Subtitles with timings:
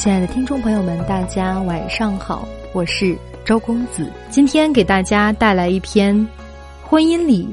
[0.00, 3.14] 亲爱的听众朋友们，大家晚上好，我是
[3.44, 4.10] 周公子。
[4.30, 6.26] 今天给大家带来一篇：
[6.82, 7.46] 婚姻里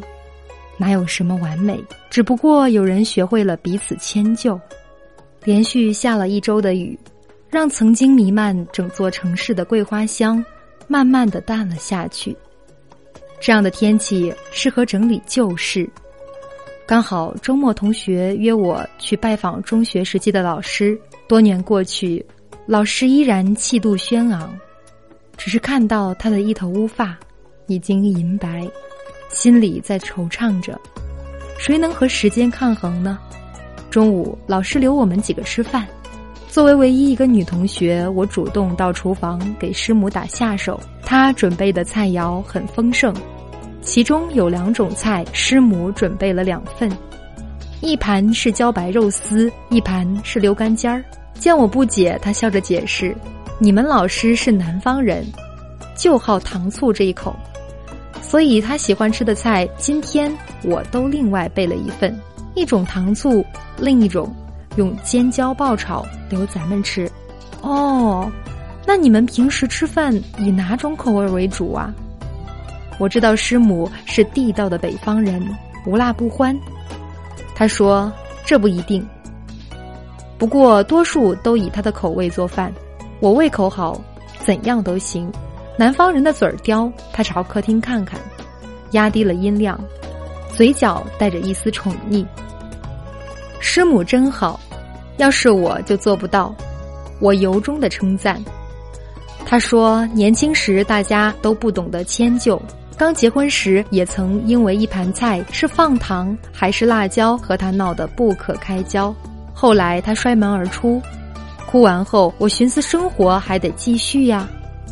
[0.77, 1.77] 哪有什么完美，
[2.09, 4.57] 只不过有人学会了彼此迁就。
[5.43, 6.97] 连续下了一周的雨，
[7.49, 10.41] 让曾经弥漫整座城市的桂花香，
[10.87, 12.33] 慢慢的淡了下去。
[13.41, 15.85] 这样的天气适合整理旧事。
[16.85, 20.97] 刚好周末，同学约我去拜访中学时期的老师。
[21.27, 22.25] 多年过去，
[22.67, 24.53] 老师依然气度轩昂，
[25.37, 27.17] 只是看到他的一头乌发
[27.67, 28.67] 已经银白，
[29.29, 30.77] 心里在惆怅着。
[31.57, 33.17] 谁能和时间抗衡呢？
[33.89, 35.87] 中午，老师留我们几个吃饭。
[36.49, 40.77] 作为唯一一个女同学，我主动到厨房给师母打下手。
[41.03, 43.15] 她准备的菜肴很丰盛。
[43.81, 46.91] 其中有两种菜，师母准备了两份，
[47.79, 51.01] 一盘是茭白肉丝，一盘是溜干尖儿。
[51.39, 53.15] 见我不解，他笑着解释
[53.59, 55.25] ：“你们老师是南方人，
[55.95, 57.35] 就好糖醋这一口，
[58.21, 62.17] 所以他喜欢吃的菜，今天我都另外备了一份，
[62.55, 63.45] 一种糖醋，
[63.77, 64.33] 另一种
[64.75, 67.09] 用尖椒爆炒，留咱们吃。
[67.61, 68.29] 哦，
[68.85, 71.93] 那你们平时吃饭以哪种口味为主啊？”
[72.99, 75.39] 我知道师母是地道的北方人，
[75.85, 76.57] 无辣不欢。
[77.53, 78.11] 他说
[78.43, 79.07] ：“这不一定，
[80.37, 82.73] 不过多数都以他的口味做饭。
[83.19, 83.99] 我胃口好，
[84.45, 85.31] 怎样都行。
[85.75, 88.19] 南方人的嘴儿刁。”他朝客厅看看，
[88.91, 89.79] 压低了音量，
[90.55, 92.25] 嘴角带着一丝宠溺。
[93.59, 94.59] 师母真好，
[95.17, 96.53] 要是我就做不到。
[97.19, 98.43] 我由衷的称赞。
[99.45, 102.61] 他说：“年轻时大家都不懂得迁就。”
[102.95, 109.13] 刚结婚时，也曾因为一盘菜是放糖还是辣椒和他闹得不可开交。
[109.59, 111.01] 后来他摔门而出，
[111.65, 114.47] 哭完后，我寻思生活还得继续呀，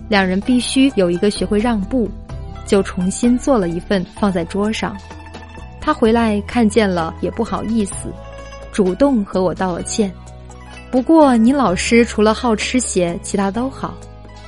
[0.10, 2.10] 两人必须有一个学会让步，
[2.66, 4.98] 就重新做了一份放在桌上。
[5.80, 8.12] 他回来看见了也不好意思，
[8.72, 10.12] 主动和我道了歉。
[10.90, 13.94] 不过你老师除了好吃些，其他都好。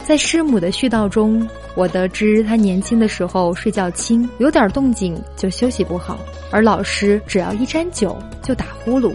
[0.03, 6.17] 在师母的絮叨中，我得知他年轻的时候睡觉轻，有点动静就休息不好，
[6.49, 9.13] 而老师只要一沾酒就打呼噜。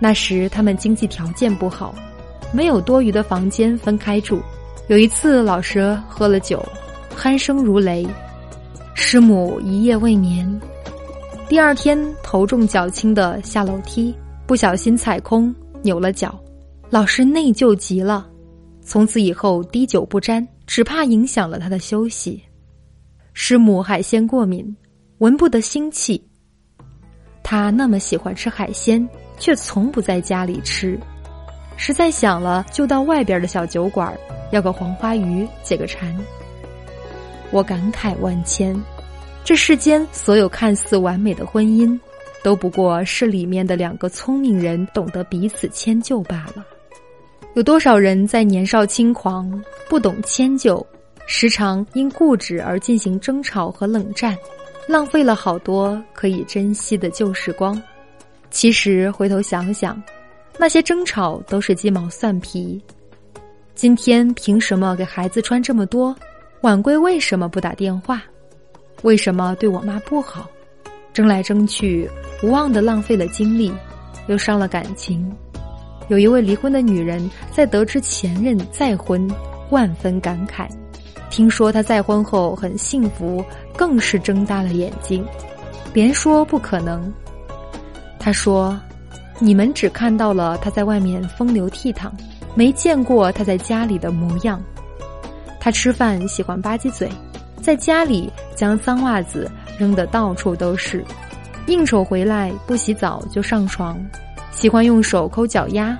[0.00, 1.94] 那时他们经济条件不好，
[2.52, 4.40] 没有多余的房间分开住。
[4.88, 6.66] 有一次老师喝了酒，
[7.14, 8.04] 鼾声如雷，
[8.94, 10.60] 师母一夜未眠。
[11.48, 14.14] 第二天头重脚轻的下楼梯，
[14.46, 16.36] 不小心踩空扭了脚，
[16.88, 18.26] 老师内疚极了。
[18.82, 22.42] 从此以后滴酒不沾，只怕影响了他的休息。
[23.32, 24.74] 师母海鲜过敏，
[25.18, 26.20] 闻不得腥气。
[27.42, 29.08] 他那么喜欢吃海鲜，
[29.40, 30.96] 却从不在家里吃。
[31.76, 34.16] 实在想了，就到外边的小酒馆
[34.52, 36.14] 要个黄花鱼解个馋。
[37.50, 38.80] 我感慨万千，
[39.42, 41.98] 这世间所有看似完美的婚姻，
[42.44, 46.64] 都不过是里面的两个聪明人懂得彼此迁就罢了。
[47.54, 49.50] 有多少人在年少轻狂、
[49.88, 50.86] 不懂迁就，
[51.26, 54.36] 时常因固执而进行争吵和冷战，
[54.86, 57.80] 浪费了好多可以珍惜的旧时光。
[58.50, 60.02] 其实回头想想，
[60.58, 62.80] 那些争吵都是鸡毛蒜皮。
[63.74, 66.14] 今天凭什么给孩子穿这么多？
[66.62, 68.22] 晚归为什么不打电话？
[69.02, 70.50] 为什么对我妈不好？
[71.12, 72.08] 争来争去，
[72.42, 73.72] 无望的浪费了精力，
[74.26, 75.30] 又伤了感情。
[76.08, 79.26] 有一位离婚的女人在得知前任再婚，
[79.70, 80.68] 万分感慨。
[81.30, 83.42] 听说他再婚后很幸福，
[83.76, 85.24] 更是睁大了眼睛，
[85.94, 87.10] 连说不可能。
[88.20, 88.78] 他说
[89.40, 92.10] ：“你们只看到了他在外面风流倜傥，
[92.54, 94.62] 没见过他在家里的模样。
[95.58, 97.10] 他吃饭喜欢吧唧嘴，
[97.62, 101.02] 在家里将脏袜子扔得到处都是，
[101.66, 103.98] 应酬回来不洗澡就上床。”
[104.52, 105.96] 喜欢用手抠脚丫，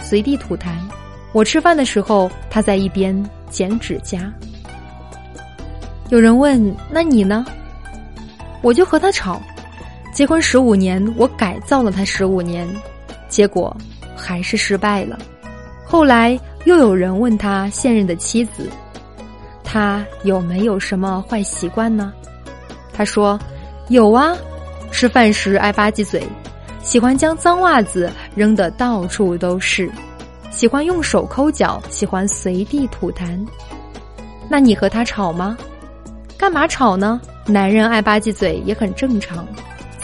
[0.00, 0.70] 随地吐痰。
[1.32, 4.32] 我吃饭的时候，他在一边剪指甲。
[6.08, 7.44] 有人问：“那你呢？”
[8.62, 9.42] 我就和他吵。
[10.18, 12.68] 结婚十五年，我改造了他十五年，
[13.28, 13.76] 结果
[14.16, 15.16] 还是失败了。
[15.86, 18.68] 后来又有人问他现任的妻子，
[19.62, 22.12] 他有没有什么坏习惯呢？
[22.92, 23.38] 他说
[23.90, 24.36] ：“有啊，
[24.90, 26.20] 吃饭时爱吧唧嘴。”
[26.82, 29.88] 喜欢将脏袜子扔得到处都是，
[30.50, 33.38] 喜欢用手抠脚，喜欢随地吐痰。
[34.48, 35.56] 那你和他吵吗？
[36.36, 37.20] 干嘛吵呢？
[37.46, 39.46] 男人爱吧唧嘴也很正常，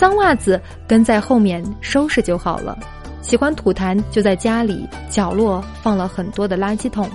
[0.05, 2.77] 脏袜子跟在后面收拾就好了。
[3.23, 7.09] 喜欢吐痰就在家里角落放了很多的垃圾桶。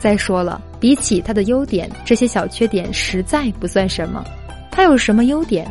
[0.00, 4.24] 再说了，比起他的优点，这些小缺点实在不算什么。
[4.68, 5.64] 他有什么优点？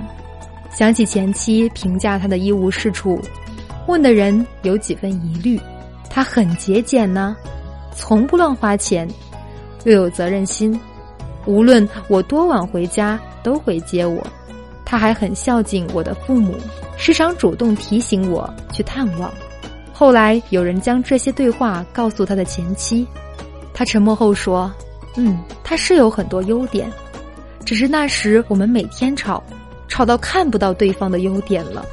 [0.72, 3.20] 想起前妻评价他的一无是处，
[3.88, 5.60] 问的人有几分疑虑。
[6.10, 7.36] 他很节俭呢，
[7.94, 9.06] 从不乱花钱，
[9.84, 10.80] 又有责任心，
[11.46, 14.26] 无论我多晚回家都会接我。
[14.86, 16.56] 他还很孝敬我的父母，
[16.98, 19.34] 时常主动提醒我去探望。
[19.92, 23.08] 后来有人将这些对话告诉他的前妻。
[23.74, 24.72] 他沉默后说
[25.18, 26.92] ：“嗯，他是有很多优点，
[27.66, 29.42] 只是那时我们每天吵，
[29.88, 31.86] 吵到看不到对方的优点了。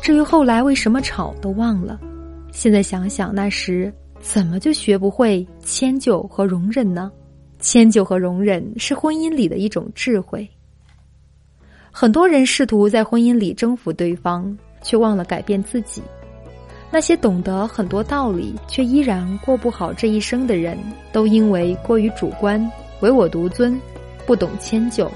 [0.00, 1.98] 至于后来为什么吵，都忘了。
[2.52, 7.10] 现在想想，那时怎么就学不会迁就和容忍呢？
[7.60, 10.48] 迁就和容忍是婚姻里的一种智慧。
[11.94, 16.02] 很多人试图在婚姻里征服对方，却忘了改变自己。”
[16.90, 20.76] 那些懂得很多道理却依然过不好这一生的人，
[21.10, 23.80] 都因为过于主观、唯我独尊，
[24.26, 25.10] 不懂迁就，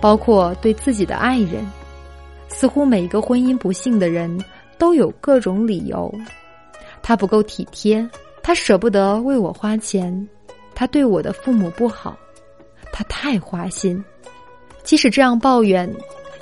[0.00, 1.64] 包括对自己的爱人。
[2.48, 4.38] 似乎每一个婚姻不幸的人
[4.78, 6.12] 都有各种理由：
[7.02, 8.08] 他不够体贴，
[8.40, 10.28] 他舍不得为我花钱，
[10.76, 12.16] 他对我的父母不好，
[12.92, 14.02] 他太花心。
[14.86, 15.92] 即使这样抱怨，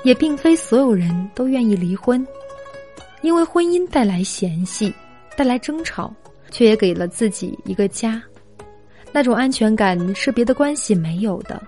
[0.05, 2.25] 也并非所有人都愿意离婚。
[3.23, 4.93] 因为婚姻带来嫌隙，
[5.35, 6.15] 带来争吵，
[6.51, 8.23] 却也给了自己一个家，
[9.13, 11.61] 那种安全感是别的关系没有的，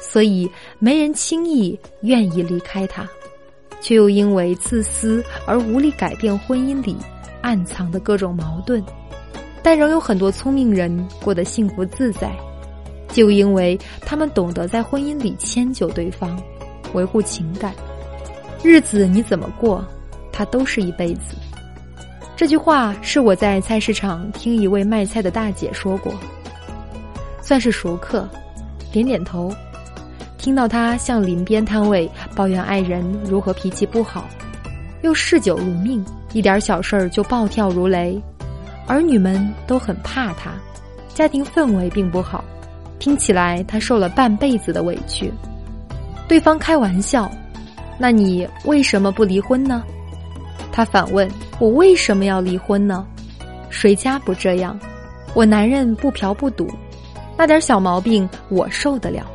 [0.00, 0.48] 所以
[0.78, 3.04] 没人轻易愿意离开他，
[3.80, 6.96] 却又因为自私而无力改变婚姻里
[7.42, 8.80] 暗藏的各种矛盾，
[9.64, 12.30] 但仍有很多聪明人过得幸福自在，
[13.16, 16.38] 就因为他们懂得在婚姻里迁就对方，
[16.92, 17.72] 维护情感，
[18.62, 19.82] 日子你怎么过？
[20.30, 21.34] 他都是一辈子。
[22.36, 26.12] 这句话是我在菜市场听一位卖菜的大姐说过，
[27.40, 28.28] 算是熟客，
[28.92, 29.50] 点点头。
[30.36, 34.28] 听到她向邻边摊位抱怨爱人如何脾气不好，
[35.00, 36.04] 又嗜酒如命，
[36.34, 38.20] 一点小事儿就暴跳如雷，
[38.86, 40.52] 儿女们都很怕他，
[41.14, 42.44] 家庭氛围并不好，
[42.98, 45.32] 听起来他受了半辈子的委屈。
[46.28, 47.30] 对方开玩笑
[47.98, 49.82] ：“那你为什么不离婚呢？”
[50.72, 53.06] 他反问我为什么要离婚呢？
[53.70, 54.78] 谁家不这样？
[55.34, 56.68] 我男人不嫖不赌，
[57.36, 59.26] 那点小毛病我受得了。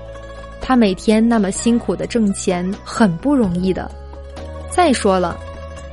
[0.60, 3.90] 他每天那么辛苦的挣钱，很不容易的。
[4.69, 5.38] 再说了，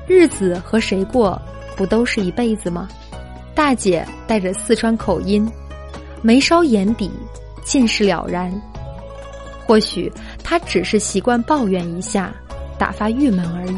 [0.07, 1.41] 日子和谁过，
[1.77, 2.89] 不都是一辈子吗？
[3.55, 5.51] 大姐带着四川口音，
[6.23, 7.11] 眉梢眼底
[7.69, 8.51] 尽是了然。
[9.67, 10.11] 或许
[10.43, 12.35] 他只是习惯抱怨一下，
[12.79, 13.77] 打发郁闷而已。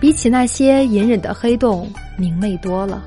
[0.00, 3.02] 比起那些隐忍的黑洞，明媚多了。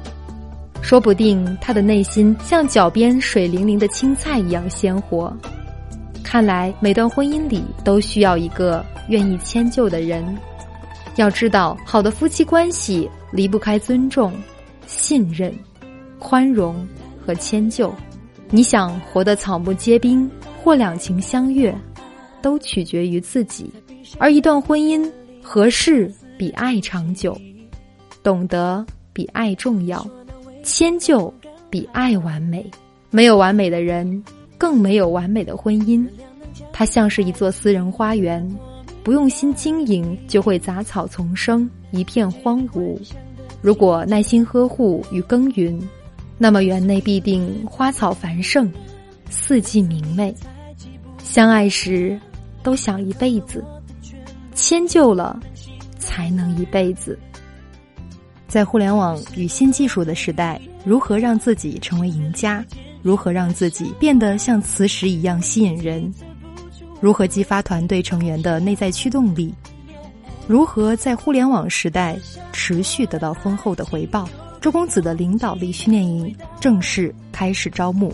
[0.82, 5.32] 说不定他的内心像脚边水灵灵的青菜一样鲜活。
[6.24, 10.24] 看来每段婚姻里都需要一个愿意迁就的人。
[11.18, 14.34] 要知道，好的夫妻关系离不开尊重、
[14.88, 15.54] 信任、
[16.18, 16.88] 宽容
[17.26, 17.94] 和迁就。
[18.52, 20.30] 你想活得草木皆兵
[20.62, 21.76] 或两情相悦，
[22.42, 23.72] 都取决于自己。
[24.20, 25.10] 而一段婚姻
[25.42, 26.12] 合适。
[26.38, 27.40] 比爱长久，
[28.24, 28.84] 懂得
[29.14, 30.04] 比爱重要，
[30.64, 31.32] 迁就
[31.70, 32.66] 比爱完美。
[33.12, 34.24] 没有完美的人，
[34.58, 36.04] 更没有完美的婚姻。
[36.74, 38.44] 它像是一座私人花园，
[39.04, 42.98] 不用心经营，就会杂草丛生，一片荒芜。
[43.62, 45.80] 如果耐心呵护与耕耘，
[46.44, 48.68] 那么园内必定花草繁盛，
[49.30, 50.34] 四季明媚。
[51.24, 52.20] 相爱时，
[52.64, 53.64] 都想一辈子，
[54.56, 55.40] 迁就了。
[56.00, 57.18] 才能一辈子。
[58.48, 62.66] 在互联网与新技术的时代，如何让自己成为赢家？
[63.04, 66.12] 如何让自己变得像磁石一样吸引人？
[67.00, 69.54] 如何激发团队成员的内在驱动力？
[70.48, 72.18] 如何在互联网时代
[72.52, 74.28] 持续得到丰厚的回报？
[74.62, 78.14] 周公子的领导力训练营正式开始招募。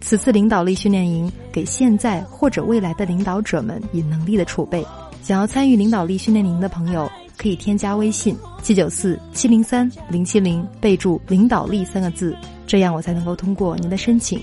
[0.00, 4.84] 此次领导力训练营给现在或者未来的领导者们以能力的储备。
[5.22, 14.40] 想要参与领导力训练营的朋友，可以添加微信七九四七零三零七零，备注“领导力”三个字，这样我才能够通过您的申请。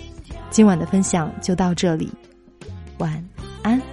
[0.50, 2.10] 今晚的分享就到这里，
[2.98, 3.24] 晚
[3.62, 3.93] 安。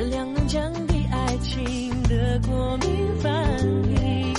[0.00, 2.88] 热量能降低爱情的过敏
[3.20, 3.30] 反
[3.90, 4.34] 应，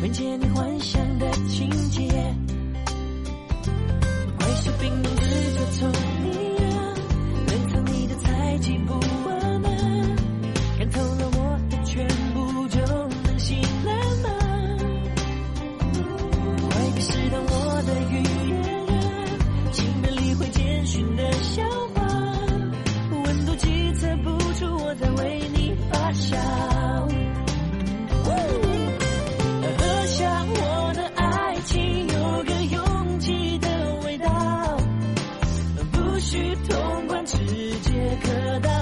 [0.00, 2.08] 分解你幻想的情节，
[4.38, 5.22] 快速冰冻的
[5.80, 6.19] 灼痛。
[37.30, 37.36] 世
[37.82, 38.79] 界可大